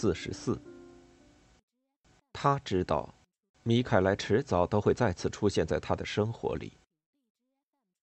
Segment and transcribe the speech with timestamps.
[0.00, 0.56] 四十四。
[2.32, 3.12] 他知道，
[3.64, 6.72] 米凯莱迟早都会再次出现在他的生活里。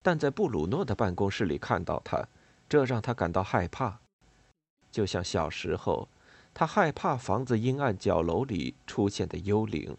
[0.01, 2.27] 但在布鲁诺的办公室里看到他，
[2.67, 3.97] 这让他感到害怕，
[4.91, 6.09] 就像小时候，
[6.53, 9.97] 他害怕房子阴暗角楼里出现的幽灵。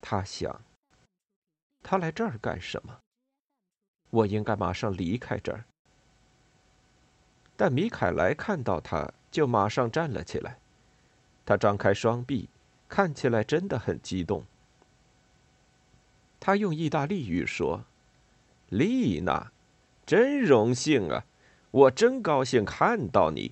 [0.00, 0.60] 他想，
[1.84, 2.98] 他来这儿干什么？
[4.10, 5.64] 我应该马上离开这儿。
[7.56, 9.08] 但米凯莱看到他。
[9.34, 10.58] 就马上站了起来，
[11.44, 12.48] 他张开双臂，
[12.88, 14.44] 看起来真的很激动。
[16.38, 17.82] 他用意大利语说
[18.70, 19.50] ：“丽娜，
[20.06, 21.24] 真荣幸啊，
[21.72, 23.50] 我真高兴看到你。”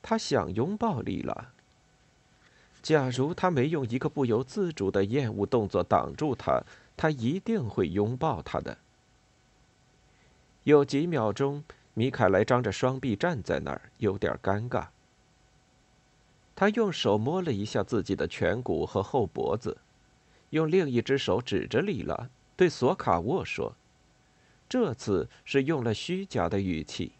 [0.00, 1.50] 他想拥抱丽拉。
[2.80, 6.62] 假如他没用一个不由自主的厌恶动作挡住他，
[6.96, 8.78] 他一定会拥抱她的。
[10.62, 11.62] 有几秒钟。
[11.94, 14.88] 米凯莱张着双臂站在那儿，有点尴尬。
[16.56, 19.78] 他用手摸了一下自己的颧骨和后脖子，
[20.50, 23.74] 用另一只手指着丽拉，对索卡沃说
[24.68, 27.12] ：“这次是用了虚假的语气。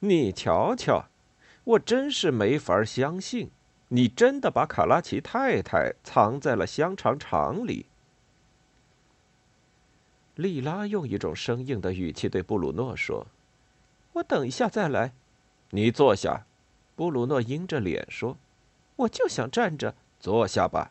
[0.00, 1.06] 你瞧瞧，
[1.64, 3.50] 我真是没法相信，
[3.88, 7.86] 你真的把卡拉奇太太藏在了香肠厂里。”
[10.36, 13.26] 莉拉用一种生硬的语气对布鲁诺说
[14.14, 15.12] ：“我等一下再来。”
[15.70, 16.46] 你坐下。”
[16.96, 18.36] 布鲁诺阴着脸说
[18.96, 20.90] ：“我就想站着。”坐下吧，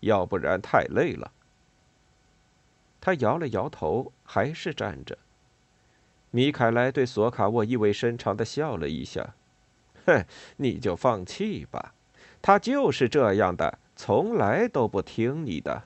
[0.00, 1.30] 要不然太累了。
[3.00, 5.18] 他摇了摇头，还是站着。
[6.30, 9.34] 米凯莱对索卡沃意味深长的笑了一下
[10.06, 10.24] ：“哼，
[10.56, 11.92] 你就放弃吧，
[12.40, 15.82] 他就是这样的，从来都不听你的。”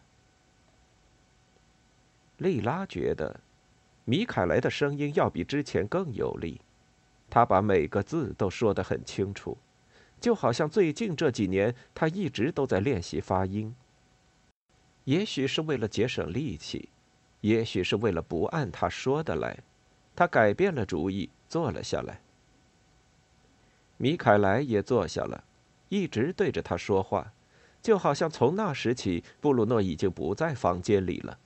[2.38, 3.40] 莉拉觉得，
[4.04, 6.60] 米凯莱的声音要比之前更有力，
[7.28, 9.56] 他把每个字都说得很清楚，
[10.20, 13.74] 就好像最近这几年他一直都在练习发音。
[15.04, 16.88] 也许是为了节省力气，
[17.40, 19.58] 也许是为了不按他说的来，
[20.14, 22.20] 他改变了主意，坐了下来。
[23.98, 25.44] 米凯莱也坐下了，
[25.88, 27.32] 一直对着他说话，
[27.80, 31.38] 就好像从那时起，布鲁诺已经不在房间里了。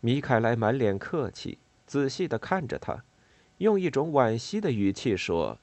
[0.00, 3.04] 米凯莱满脸客气，仔细的看着他，
[3.60, 5.58] 用一种惋惜的语气说：“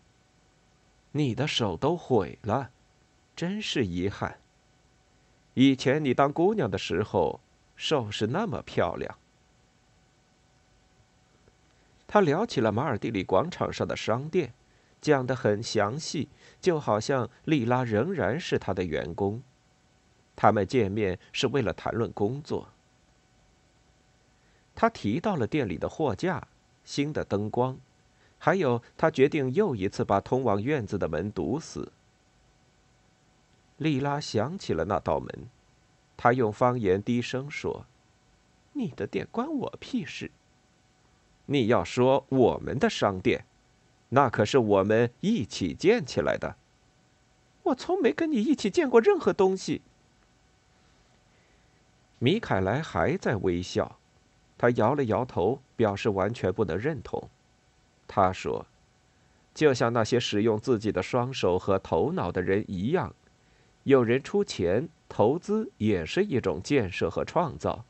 [1.14, 2.70] 你的手都毁了，
[3.36, 4.40] 真是遗憾。
[5.56, 7.40] 以前你当姑娘的时候，
[7.76, 9.18] 手是那么漂亮。”
[12.06, 14.54] 他聊起了马尔蒂里广场上的商店，
[15.02, 16.30] 讲得很详细，
[16.62, 19.42] 就好像莉拉仍然是他的员工。
[20.36, 22.70] 他们见面是为了谈论工作。
[24.76, 26.48] 他提到了店里的货架、
[26.86, 27.76] 新的灯光，
[28.38, 31.92] 还有他决定又一次把通往院子的门堵死。
[33.78, 35.50] 莉拉想起了那道门，
[36.16, 37.86] 她用方言低声说
[38.74, 40.32] ：“你的店关我屁事。
[41.46, 43.46] 你要说我们的商店，
[44.10, 46.56] 那可是我们一起建起来的。
[47.64, 49.82] 我从没跟你一起建过任何东西。”
[52.20, 54.00] 米凯莱还在微笑。
[54.58, 57.30] 他摇了摇头，表示完全不能认同。
[58.08, 58.66] 他说
[59.54, 63.14] ：“就像那些使用自己的双手和头脑的人一样，
[63.84, 67.84] 有人出钱投资也是一种建设和创造。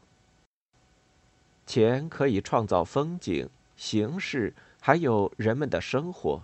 [1.65, 6.41] 钱可以创造风景、形式，还有人们的生活。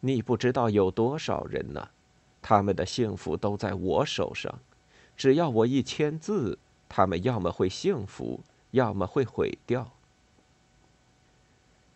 [0.00, 1.88] 你不知道有多少人呢？
[2.42, 4.58] 他们的幸福都在我手上。
[5.16, 6.58] 只要我一签字。”
[6.92, 8.40] 他们要么会幸福，
[8.72, 9.92] 要么会毁掉。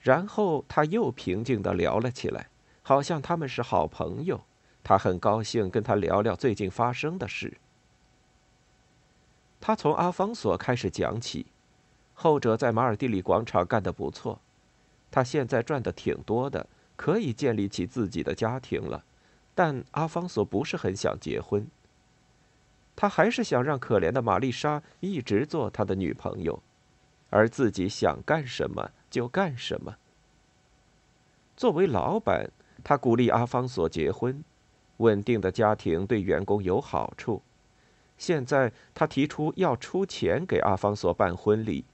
[0.05, 2.49] 然后他又平静的聊了起来，
[2.83, 4.45] 好像他们是好朋友。
[4.83, 7.57] 他很高兴跟他聊聊最近发生的事。
[9.63, 11.47] 他从阿方索开始讲起，
[12.13, 14.39] 后者在马尔蒂里广场干得不错，
[15.11, 16.67] 他现在赚的挺多的，
[16.97, 19.03] 可以建立起自己的家庭了。
[19.55, 21.67] 但阿方索不是很想结婚。
[22.95, 26.63] 他还是想让可怜的玛丽莎一直做他的女朋友，
[27.35, 29.97] 而自己想干什么就干什么。
[31.57, 32.49] 作为老板，
[32.85, 34.45] 他鼓励阿方索结婚，
[34.99, 37.43] 稳定的家庭对员工有好处。
[38.17, 41.85] 现在他提出要出钱给阿方索办婚礼，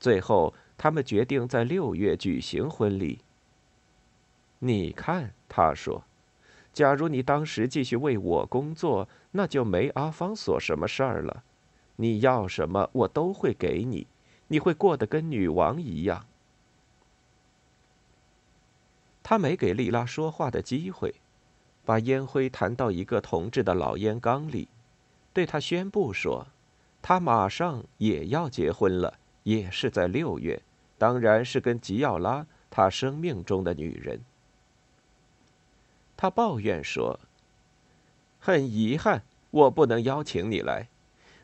[0.00, 3.20] 最后他们决定在六月举行婚礼。
[4.58, 6.02] 你看，他说
[6.74, 11.44] ：“假如你当时继续为我工作，那就没阿方索什么事儿了。
[11.94, 14.08] 你要什么，我都会给你，
[14.48, 16.26] 你会过得跟女王一样。”
[19.22, 21.14] 他没给丽拉说话的机会，
[21.84, 24.68] 把烟灰弹到一个铜制的老烟缸里。
[25.34, 26.48] 对他宣布说，
[27.00, 30.62] 他马上也要结婚了，也是在六月，
[30.96, 34.20] 当然是跟吉奥拉，他生命中的女人。
[36.16, 37.20] 他抱怨说
[38.40, 40.88] ：“很遗憾，我不能邀请你来。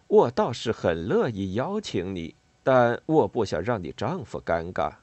[0.09, 2.35] 我倒是很乐意邀请你，
[2.65, 4.95] 但我不想让你丈夫尴尬。”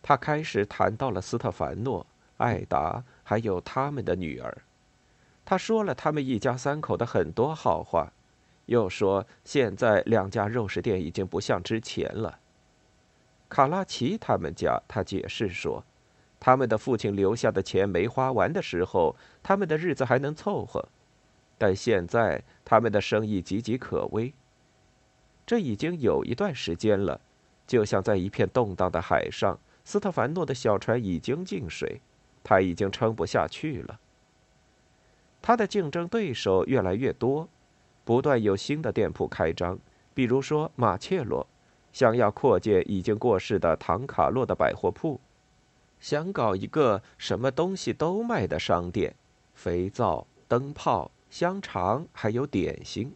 [0.00, 4.56] 他开始谈到了斯特凡诺、艾达，还有他们的女儿。
[5.44, 8.12] 他说了他们一家三口的很多好话，
[8.66, 12.38] 又说现在两家肉食店已经不像之前了。
[13.48, 15.84] 卡拉奇他们家，他解释说，
[16.40, 20.86] 他们的父亲留下的钱没花完的时候，他们的日子还能凑合，
[21.56, 24.32] 但现在他们的生意岌岌可危。
[25.46, 27.20] 这已经有一段时间了，
[27.66, 32.00] 就像在一片动荡的海上，斯特凡诺的小船已经进水，
[32.42, 34.00] 他已经撑不下去了。
[35.42, 37.48] 他的竞争对手越来越多，
[38.04, 39.78] 不断有新的店铺开张。
[40.14, 41.46] 比如说，马切罗
[41.92, 45.20] 想要扩建已经过世的唐卡洛的百货铺，
[46.00, 49.14] 想搞一个什么东西都卖的商店，
[49.54, 53.14] 肥皂、灯泡、香肠，还有点心。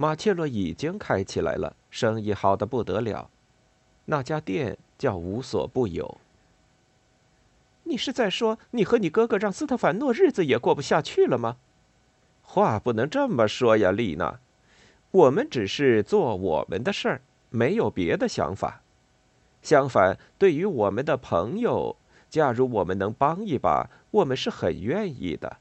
[0.00, 3.28] 马切洛已经开起来了，生意好的不得了。
[4.06, 6.16] 那家店叫无所不有。
[7.84, 11.58] 你是在说你和你哥哥让斯特凡诺日子也过不下去了吗？
[12.40, 14.40] 话不能这么说呀，丽娜。
[15.10, 17.20] 我们只是做我们的事儿，
[17.50, 18.80] 没有别的想法。
[19.60, 21.96] 相反，对于我们的朋友，
[22.30, 25.58] 假如我们能帮一把，我们是很愿意的。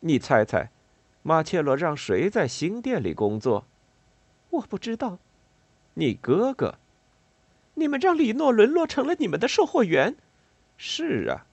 [0.00, 0.70] 你猜猜，
[1.22, 3.64] 马切罗让谁在新店里工作？
[4.50, 5.18] 我不知道。
[5.94, 6.74] 你哥哥。
[7.74, 10.16] 你们让里诺沦落成了你们的售货员？
[10.76, 11.46] 是啊。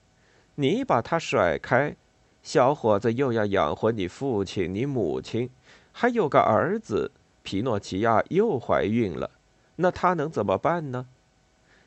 [0.55, 1.95] 你把他甩开，
[2.43, 5.49] 小伙子又要养活你父亲、你母亲，
[5.93, 7.11] 还有个儿子
[7.43, 9.31] 皮诺奇亚又怀孕了，
[9.77, 11.07] 那他能怎么办呢？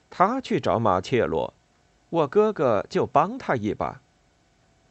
[0.09, 1.53] 他去找马切罗，
[2.09, 4.01] 我哥哥就帮他一把，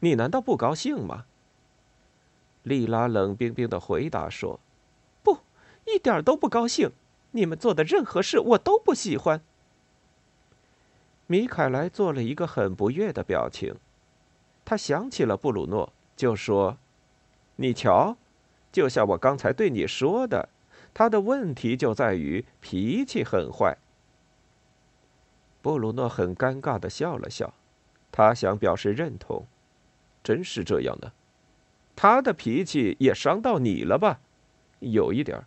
[0.00, 1.24] 你难道不高兴吗？
[2.62, 4.60] 丽拉冷冰冰的回答说
[5.22, 5.38] ：“不，
[5.86, 6.90] 一点都不高兴。
[7.32, 9.40] 你们做的任何事我都不喜欢。”
[11.26, 13.76] 米凯莱做了一个很不悦的表情，
[14.64, 16.76] 他想起了布鲁诺，就说
[17.56, 18.16] ：“你瞧，
[18.70, 20.48] 就像我刚才对你说的，
[20.92, 23.78] 他的问题就在于脾气很坏。”
[25.62, 27.54] 布鲁诺很尴尬的笑了笑，
[28.10, 29.46] 他想表示认同
[30.22, 31.12] ：“真是这样的，
[32.02, 34.18] 他的脾气也伤到你了吧？
[34.80, 35.40] 有一点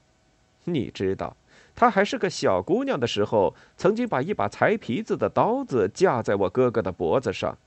[0.64, 1.36] 你知道。”
[1.76, 7.58] 她还是个小姑娘的时候，曾经把一把裁皮子的刀子架在我哥哥的脖子上。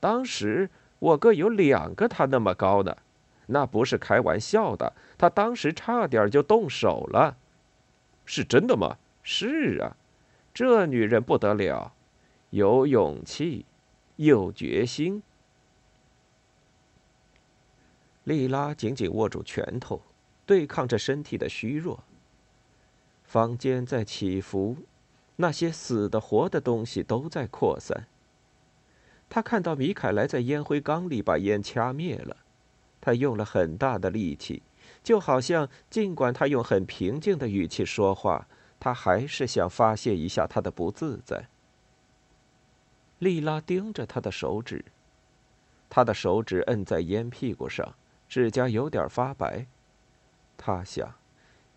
[0.00, 2.96] 当时我哥有两个她那么高呢，
[3.48, 4.94] 那不是开玩笑的。
[5.18, 7.36] 他当时差点就动手了。
[8.24, 8.96] 是真的吗？
[9.22, 9.94] 是啊，
[10.54, 11.92] 这女人不得了，
[12.48, 13.66] 有勇气，
[14.16, 15.22] 有决心。
[18.26, 20.02] 莉拉紧紧握住拳头，
[20.44, 22.02] 对抗着身体的虚弱。
[23.22, 24.76] 房间在起伏，
[25.36, 28.08] 那些死的、活的东西都在扩散。
[29.28, 32.36] 他看到米凯莱在烟灰缸里把烟掐灭了，
[33.00, 34.60] 他用了很大的力气，
[35.04, 38.48] 就好像尽管他用很平静的语气说话，
[38.80, 41.46] 他还是想发泄一下他的不自在。
[43.20, 44.84] 莉拉盯着他的手指，
[45.88, 47.94] 他的手指摁在烟屁股上，
[48.28, 49.66] 指甲有点发白。
[50.56, 51.14] 他想。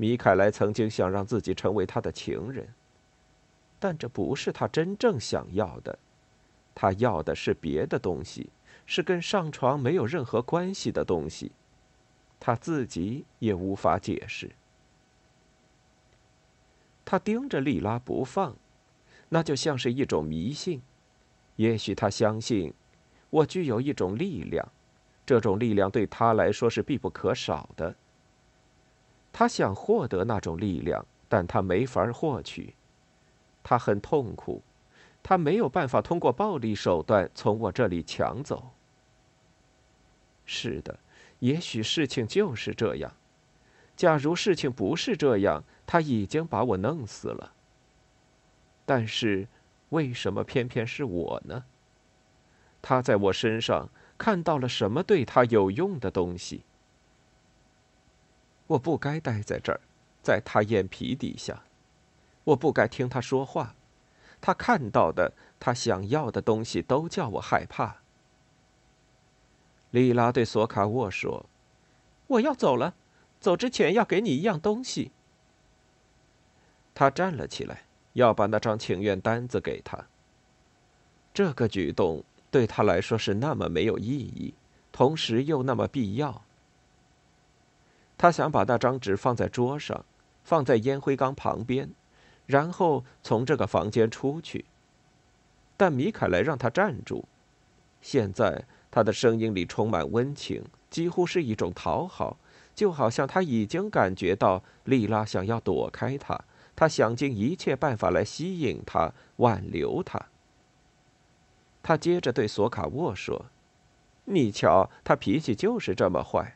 [0.01, 2.73] 米凯莱曾经想让自己成为他的情人，
[3.79, 5.99] 但这不是他真正想要的。
[6.73, 8.49] 他要的是别的东西，
[8.85, 11.51] 是跟上床没有任何关系的东西。
[12.39, 14.49] 他自己也无法解释。
[17.03, 18.55] 他盯着莉拉不放，
[19.27, 20.81] 那就像是一种迷信。
[21.57, 22.73] 也许他相信，
[23.29, 24.65] 我具有一种力量，
[25.29, 27.93] 这种力量对他来说是必不可少的。
[29.31, 32.73] 他想获得那种力量，但他没法获取。
[33.61, 34.63] 他很痛苦，
[35.21, 38.71] 他没有办法通过暴力手段从我这里抢走。
[40.47, 40.97] 是的，
[41.37, 43.13] 也许事情就是这样。
[43.95, 47.53] 假如事情不是这样，他已经把我弄死了。
[48.83, 49.47] 但是，
[49.89, 51.65] 为什么偏偏是我呢？
[52.81, 53.87] 他在我身上
[54.19, 56.61] 看到了什么对他有用的东西？
[58.67, 59.79] 我不该待在这儿，
[60.21, 61.63] 在他眼皮底下。
[62.43, 63.73] 我不该听他说话。
[64.41, 67.97] 他看到的，他想要的东西，都叫我害怕。
[69.91, 71.45] 莉拉对索卡沃说
[72.27, 72.95] ：“我要走了，
[73.39, 75.11] 走之前要给你一样东西。”
[76.93, 77.83] 他站了起来，
[78.13, 80.05] 要把那张请愿单子给他。
[81.33, 84.53] 这个举动对他来说是那么没有意义，
[84.91, 86.41] 同时又那么必要。
[88.17, 90.03] 他想把那张纸放在桌上，
[90.43, 91.89] 放在烟灰缸旁边，
[92.45, 94.65] 然后从这个房间出去。
[95.77, 97.25] 但米凯莱让他站住。
[98.01, 102.37] 现在他的声音里充满温情，几乎是一种讨好，
[102.73, 106.37] 就好像他已经感觉到莉拉想要躲开他，
[106.75, 110.19] 他想尽一切办法来吸引他、挽留他。
[111.89, 113.47] 他接着对索卡沃说
[114.25, 116.55] ：“你瞧，他脾气就是这么坏。”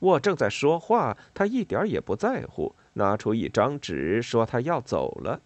[0.00, 5.42] 我正在说话，他一点也不在乎，拿出一张纸说他要走了。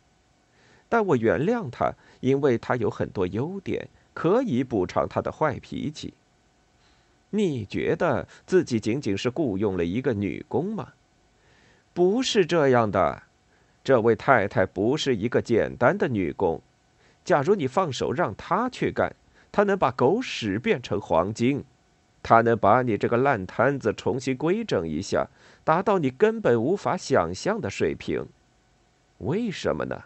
[0.89, 6.15] 但我原谅他，因为他有很多优点，可以补偿他的坏脾气。
[7.31, 10.93] 你觉得自己仅仅是雇佣了一个女工吗？
[11.93, 13.25] 不是这样的，
[13.83, 16.63] 这位太太不是一个简单的女工。
[17.25, 19.13] 假如你放手让她去干，
[19.55, 21.63] 她能把狗屎变成黄金。
[22.25, 25.29] 他能把你这个烂摊子重新规整一下，
[25.63, 28.27] 达到你根本无法想象的水平。
[29.19, 30.05] 为什么呢？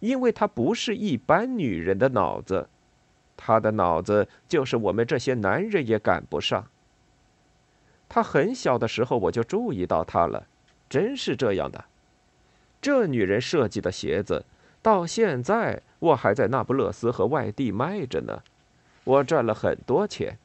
[0.00, 2.66] 因为他不是一般女人的脑子，
[3.36, 6.66] 他的脑子就是我们这些男人也赶不上。
[8.08, 10.46] 他很小的时候我就注意到他了，
[10.88, 11.84] 真是这样的。
[12.80, 14.46] 这女人设计的鞋子，
[14.80, 18.42] 到现在我还在那不勒斯和外地卖着呢，
[19.10, 20.38] 我赚了很多钱。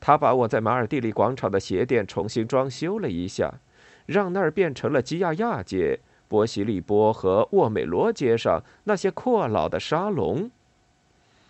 [0.00, 3.54] 他把我在马尔蒂里广场的鞋店重新装修了一下，
[4.06, 5.98] 让那儿变成了基亚亚街、
[6.28, 10.50] 波西利波和沃美罗街上那些阔老的沙龙。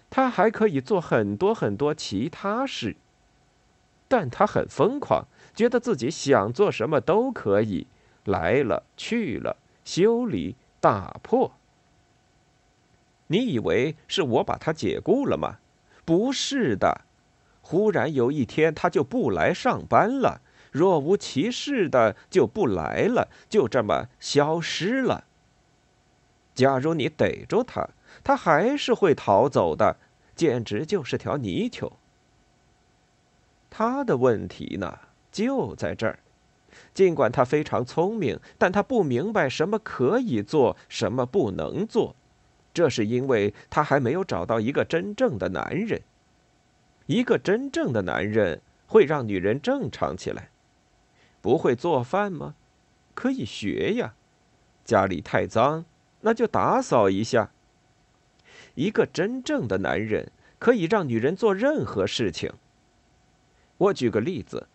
[0.08, 2.96] 他还可以做很多很多其他事，
[4.08, 7.86] 但他很疯狂，觉得自己想做什么都可以，
[8.24, 11.52] 来了去了，修理、打破。
[13.26, 15.58] 你以为是我把他解雇了吗？
[16.08, 17.02] 不是的。
[17.60, 20.40] 忽然有一天，他就不来上班了，
[20.72, 25.24] 若无其事的就不来了，就这么消失了。
[26.54, 27.90] 假如你逮住他，
[28.24, 29.98] 他还是会逃走的，
[30.34, 31.92] 简直就是条泥鳅。
[33.68, 34.98] 他的问题呢，
[35.30, 36.20] 就在这儿。
[36.94, 42.16] 尽管他非常聪明，但他不明白什么可以做，什么不能做。
[42.78, 46.00] 这是因为他还没有找到一个真正的男人。
[47.06, 50.50] 一个真正的男人会让女人正常起来。
[51.40, 52.54] 不会做饭吗？
[53.16, 54.14] 可以学呀。
[54.84, 55.86] 家里太脏，
[56.20, 57.50] 那就打扫一下。
[58.76, 60.30] 一个真正的男人
[60.60, 62.52] 可以让女人做任何事情。
[63.78, 64.68] 我举个例子，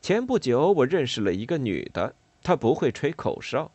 [0.00, 3.72] 前不久我认识了一个女的，她不会吹口哨。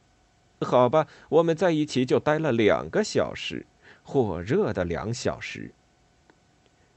[0.61, 3.65] 好吧，我们在一起就待了两个小时，
[4.03, 5.71] 火热的两小时。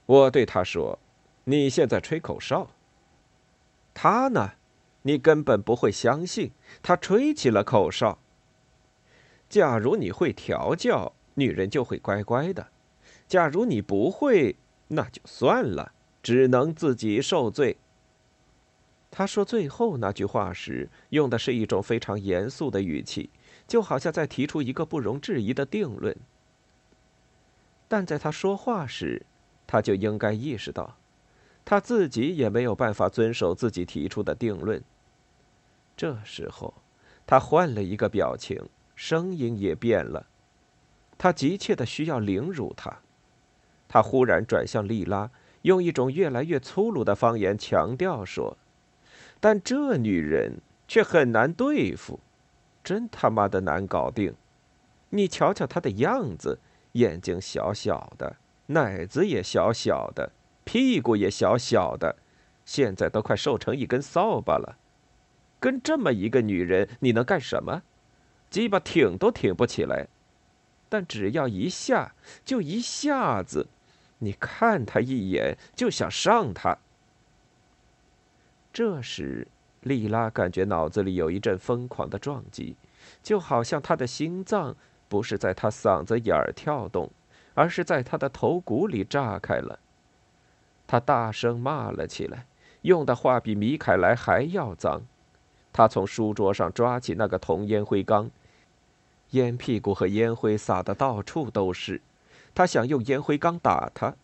[0.04, 0.98] 我对他说。
[1.48, 2.72] 你现在吹口哨。
[3.94, 4.54] 他呢？
[5.02, 6.50] 你根本不会相信，
[6.82, 8.18] 他吹起了口哨。
[9.48, 12.64] 假如你会调教，女人就会乖乖的；
[13.28, 14.56] 假如你不会，
[14.88, 17.76] 那就算了，只能自己受罪。
[19.12, 23.30] 他说最后那句话时，用的是一种非常严肃的语气，
[23.68, 26.16] 就好像在提出一个不容置疑的定论。
[27.88, 29.24] 但在他说话时，
[29.66, 30.96] 他就应该意识到。
[31.64, 34.82] 他自己也没有办法遵守自己提出的定论。
[35.96, 36.74] 这时候，
[37.26, 40.26] 他换了一个表情，声音也变了。
[41.18, 42.98] 他急切的需要凌辱他。
[43.88, 45.30] 他忽然转向莉拉，
[45.62, 48.56] 用一种越来越粗鲁的方言强调说
[49.40, 52.20] ：“但这女人却很难对付，
[52.84, 54.34] 真他妈的难搞定。
[55.10, 56.58] 你瞧瞧她的样子，
[56.96, 58.36] 眼睛小小的，
[58.66, 60.32] 奶子也小小的，
[60.64, 62.16] 屁股也小小的，
[62.64, 64.76] 现在都快瘦成一根扫把了。
[65.60, 67.82] 跟这么一个女人，你能干什么？
[68.50, 70.08] 鸡巴挺都挺不起来。
[70.88, 73.66] 但只要一下，就一下子，
[74.18, 76.78] 你看她一眼就想上她。
[78.72, 79.48] 这时，
[79.80, 82.76] 莉拉感觉脑子里有一阵疯狂的撞击，
[83.22, 84.76] 就好像她的心脏
[85.08, 87.10] 不是在他嗓子眼儿跳动，
[87.54, 89.78] 而是在他的头骨里炸开了。
[90.86, 92.46] 他大声骂了起来，
[92.82, 95.02] 用的话比米凯莱还要脏。
[95.72, 98.30] 他从书桌上抓起那个铜烟灰缸，
[99.30, 102.00] 烟屁股和烟灰撒得到处都是。
[102.54, 104.14] 他想用烟灰缸打他，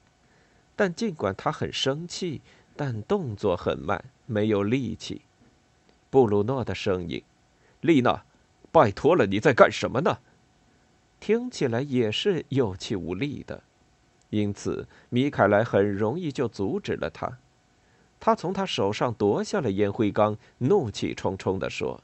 [0.75, 2.41] 但尽管他很生气，
[2.75, 5.21] 但动作很慢，没有力气。
[6.09, 7.23] 布鲁诺的声音
[7.83, 8.23] ：“丽娜，
[8.71, 10.19] 拜托了，你在干什么呢？”
[11.23, 13.63] 听起来也是有气无力的，
[14.31, 17.39] 因此米凯莱很容易就阻止了他。
[18.19, 22.03] 他从他手上夺下了烟灰缸，怒气冲冲地说：“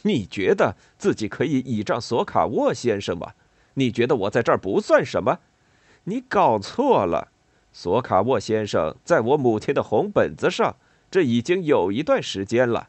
[0.00, 3.34] 你觉得自己可以倚仗索卡沃先生吗？
[3.74, 5.40] 你觉得我在这儿不算什么？
[6.04, 7.28] 你搞错了。
[7.70, 10.76] 索卡沃先生在我母亲的红本子上，
[11.10, 12.88] 这已经有一段时间了。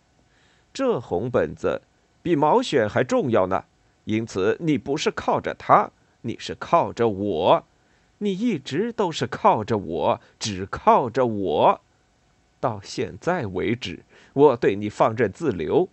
[0.71, 1.81] 这红本子
[2.21, 3.65] 比毛选还重要呢。
[4.07, 7.65] 因此，你不是靠着他，你是靠着我。
[8.19, 11.81] 你一直都是靠着我，只靠着我。”
[12.61, 15.89] 到现在为止，我对你放任自流。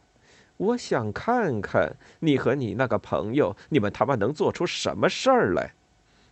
[0.57, 5.73] 我想看看你和你那个朋友，你们他妈能做出什么事儿来。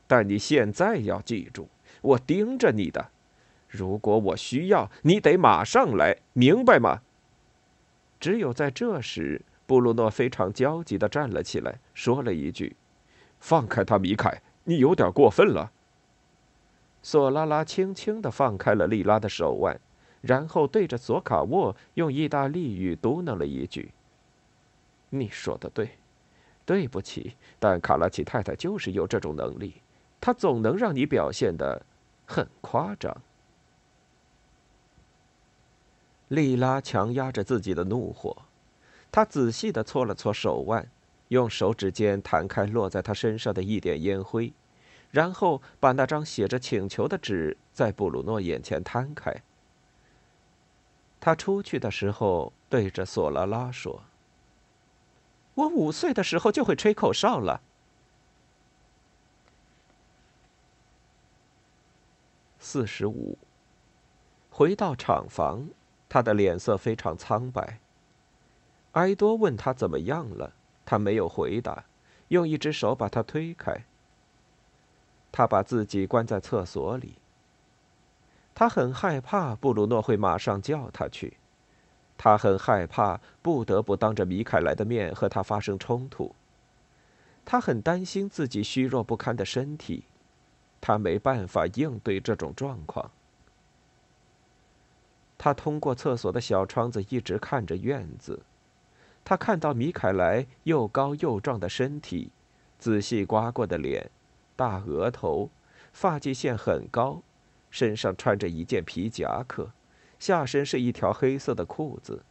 [0.06, 1.68] 但你现在要记住，
[2.00, 3.10] 我盯着你的。
[3.66, 7.00] 如果我需要，你得马上来，明白吗？
[8.20, 12.76] 只有在这时，布鲁诺非常焦急地站了起来，说了一句
[13.40, 15.72] ：“放开他，米凯，你有点过分了。”
[17.02, 19.80] 索拉拉轻轻地放开了莉拉的手腕。
[20.20, 23.90] 然后对着索卡沃用意大利语嘟囔了一句
[25.10, 25.98] ：“你说的对，
[26.64, 29.82] 对不起，但卡拉奇太太就是有这种能力，
[30.20, 31.84] 她总能让你表现的
[32.24, 33.20] 很夸张。”
[36.28, 38.36] 莉拉强压着自己的怒火，
[39.12, 40.90] 他仔细的搓了搓手腕，
[41.28, 44.54] 用手指尖弹开落在他身上的一点烟灰，
[45.10, 49.42] 然后把那张写着请求的纸在布鲁诺眼前摊开。
[51.20, 54.02] 他出去的时候，对着索拉拉说
[55.54, 57.60] ：“我五岁的时候就会吹口哨了。”
[62.58, 63.36] 四十五。
[64.50, 65.68] 回到厂房，
[66.08, 67.78] 他的脸色非常苍白。
[68.92, 70.52] 埃多问他怎么样了，
[70.84, 71.84] 他没有回答，
[72.28, 73.84] 用一只手把他推开。
[75.30, 77.14] 他把自己关在厕所里。
[78.54, 81.38] 他很害怕布鲁诺会马上叫他去，
[82.18, 86.34] 他很害怕不得不当着米凯莱的面和他发生冲突。
[87.46, 90.04] 他很担心自己虚弱不堪的身体，
[90.82, 93.10] 他没办法应对这种状况。
[95.38, 98.38] 他通过厕所的小窗子一直看着院子，
[99.24, 102.30] 他看到米凯莱又高又壮的身体，
[102.78, 104.10] 仔细刮过的脸，
[104.56, 105.48] 大额头，
[105.92, 107.22] 发际线很高。
[107.70, 109.70] 身上穿着一件皮夹克，
[110.18, 112.22] 下身是一条黑色的裤子。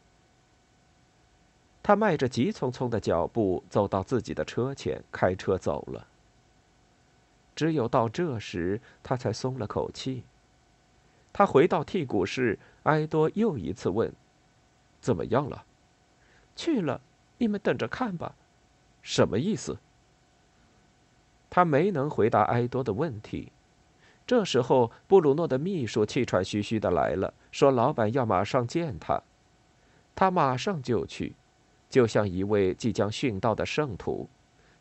[1.81, 6.05] 他迈着急匆匆的脚步走到自己的车前，开车走了。
[7.55, 10.23] 只有到这时，他才松了口气。
[11.33, 14.13] 他回到替骨室，埃多又一次问
[15.01, 15.65] ：“怎么样了
[16.55, 17.01] ？”“去了，
[17.37, 18.35] 你们等着看吧。
[19.01, 19.77] ”“什么意思？”
[21.49, 23.51] 他没能回答埃多的问题。
[24.25, 29.21] 这时候，布鲁诺的秘书气喘吁吁的来了，说：“老板要马上见他。”
[30.15, 31.35] 他马上就去，
[31.89, 34.29] 就像一位即将殉道的圣徒，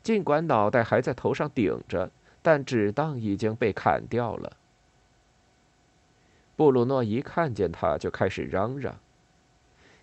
[0.02, 2.10] 尽管脑袋还在头上顶着，
[2.42, 4.56] 但纸档已经被砍掉了。
[6.54, 8.96] 布鲁诺一看见他，就开始嚷嚷：“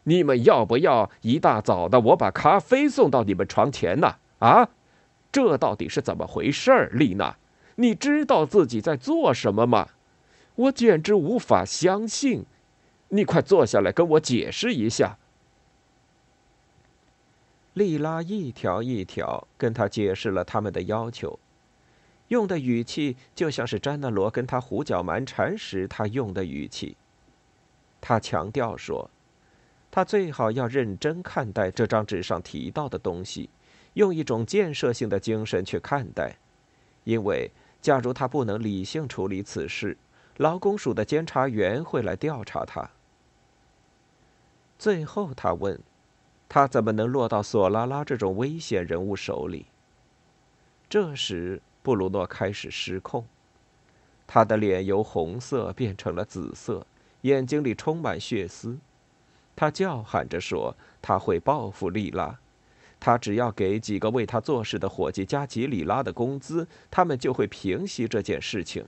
[0.07, 4.15] 你们要不要一大早的我把咖啡送到你们床前呢？
[4.39, 4.69] 啊，
[5.33, 7.35] 这到底是怎么回事，丽娜？”
[7.75, 9.89] 你知道自己在做什么吗？
[10.55, 12.45] 我简直无法相信！
[13.09, 15.17] 你快坐下来跟我解释一下。
[17.73, 21.37] 莉拉一条一条跟他解释了他们的要求，
[22.29, 26.95] 用的语气就像是詹纳罗跟他胡搅蛮缠时他用的语气。
[28.01, 29.09] 他强调说，
[29.97, 33.49] 他最好要认真看待这张纸上提到的东西，
[33.95, 36.37] 用一种建设性的精神去看待。
[37.03, 37.49] 因为
[37.81, 39.97] 假如他不能理性处理此事，
[40.35, 42.87] 劳工署的监察员会来调查他。
[44.77, 45.79] 最后，他问
[46.47, 49.65] ：“他怎么能落到索拉拉这种危险人物手里？”
[50.87, 53.25] 这时，布鲁诺开始失控，
[54.27, 56.85] 他的脸由红色变成了紫色，
[57.21, 58.77] 眼睛里充满血丝。
[59.57, 62.37] 他叫喊着说：“他会报复莉拉，
[62.99, 68.85] 他只要给几个为他做事的伙计加几里拉的工资，他们就会平息这件事情。”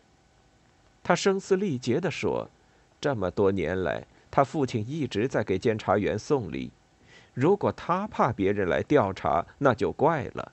[1.03, 2.47] 他声嘶力竭地说
[3.01, 6.69] ：“这么多年来。”他父亲一直在给监察员送礼，
[7.33, 10.51] 如果他怕别人来调查，那就怪了。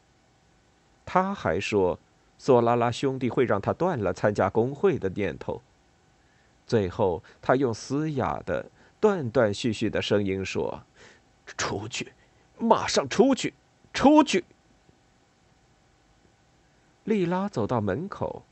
[1.05, 1.99] 他还说，
[2.39, 5.61] 索拉拉兄弟会让他断了参加工会的念头。
[6.67, 8.65] 最后，他用嘶哑的、
[9.01, 10.83] 断断续续的声音说
[11.57, 12.13] ：“出去，
[12.59, 13.55] 马上出去，
[13.93, 14.45] 出去！”
[17.05, 18.43] 莉拉走到门口，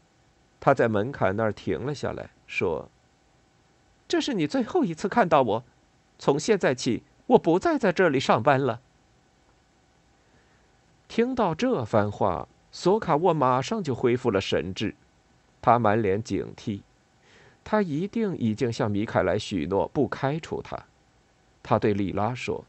[0.60, 2.88] 他在门槛那儿停了下来，说。
[4.06, 5.64] 这是你最后一次看到我，
[6.18, 8.80] 从现在起，我不再在这里上班了。
[11.08, 14.94] 听到这番话，索卡沃马上就恢复了神智，
[15.62, 16.82] 他满脸警惕，
[17.64, 20.78] 他一定已经向米凯莱许诺不开除他。
[21.62, 22.64] 他对莉拉说：“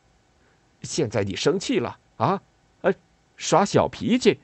[0.81, 2.41] 现在你生气了啊？
[2.81, 2.93] 呃，
[3.35, 4.39] 耍小脾气？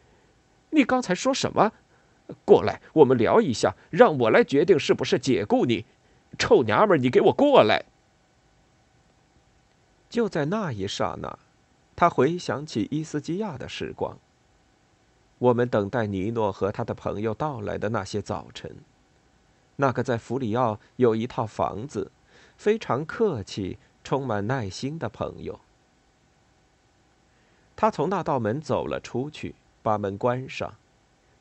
[0.69, 1.71] 你刚才说什么？
[2.45, 5.85] 过来，我们聊一下，让我来决定是不是解雇你。”
[6.37, 7.83] 臭娘们，你给我过来！
[10.09, 11.39] 就在那一刹那，
[11.95, 14.17] 他回想起伊斯基亚的时光。
[15.39, 18.73] 我们等待尼诺和他的朋友到来的那些早晨，
[19.81, 22.11] 那个在弗里奥有一套房子、
[22.55, 25.59] 非常客气、充满耐心的朋友。
[27.75, 30.71] 他从那道门走了出去，把门关上，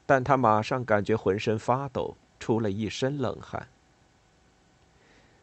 [0.07, 3.69] 但他马上感觉浑身发抖，出了一身冷汗。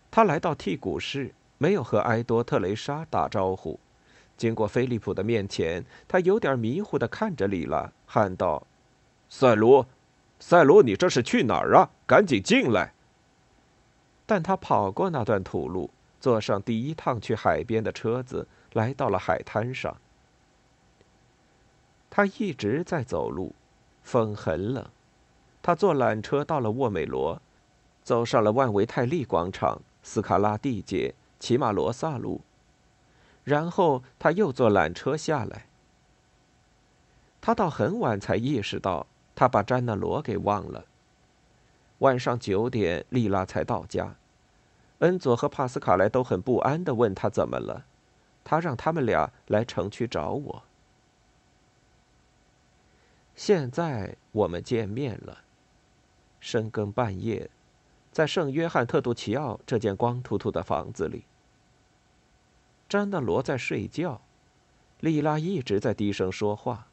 [0.10, 3.80] 他来到剔骨室，没有和埃多特雷莎打招呼。
[4.36, 8.66] 经过菲利普的面前，他有点迷糊地看着里拉，喊道
[9.30, 9.86] ：“赛罗，
[10.40, 11.92] 赛罗，你这是去哪儿啊？
[12.08, 12.94] 赶紧进来！”
[14.26, 19.96] 但他跑过那段土路，坐上第一趟去海边的车子，来到了海滩上。
[22.10, 23.54] 他一直在走路，
[24.02, 24.90] 风很冷。
[25.62, 27.42] 他坐缆车到了沃美罗，
[28.02, 29.82] 走上了万维泰利广场。
[30.04, 32.40] 斯卡拉蒂街、奇马罗萨路，
[33.44, 35.68] 然后他又坐缆车下来。
[37.42, 40.86] 他到很晚才意识到，他把詹纳罗给忘了。
[42.00, 44.16] 晚上九点，莉拉才到家。
[45.00, 47.86] 恩佐和帕斯卡莱都很不安地问他怎么了，
[48.44, 50.64] 他让他们俩来城区找我。
[53.36, 55.40] 现在我们见面了，
[56.40, 57.50] 深更半夜。
[58.12, 61.26] 在圣约翰特杜奇奥这间光秃秃的房子里，
[62.90, 64.22] 詹纳罗在睡觉，
[65.02, 66.88] 莉拉一直在低声说话。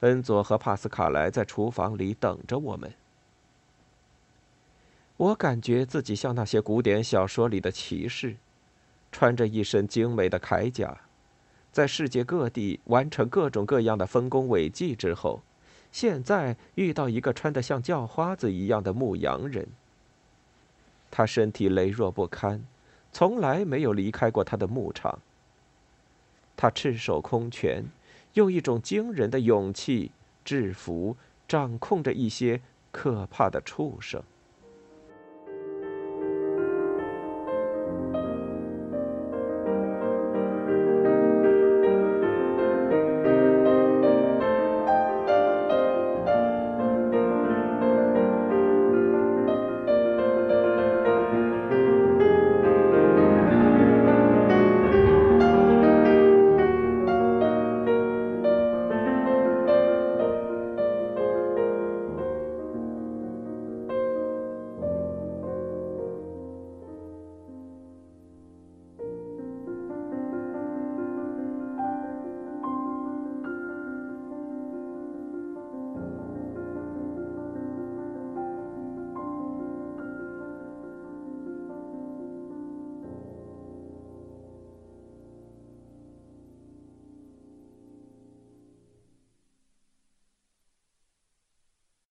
[0.00, 2.92] 恩佐和帕斯卡莱在厨房里等着我们。
[5.18, 8.36] 我感觉自己像那些古典小说里的骑士，
[9.10, 10.96] 穿着一身精美的铠甲，
[11.72, 15.42] 在世界各地完成各种各样的丰功伟绩之后，
[15.90, 19.66] 现在遇到一个穿得像叫花子一样的牧羊人。
[21.10, 22.62] 他身体羸弱不堪，
[23.12, 25.18] 从来没有离开过他的牧场。
[26.56, 27.84] 他赤手空拳，
[28.34, 30.12] 用一种惊人的勇气
[30.44, 31.16] 制服、
[31.48, 32.60] 掌控着一些
[32.92, 34.22] 可怕的畜生。